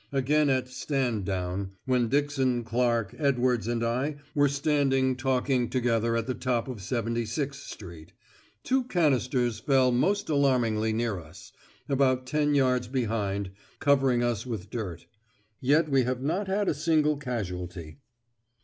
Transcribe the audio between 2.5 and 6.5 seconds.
Clark, Edwards, and I were standing talking together at the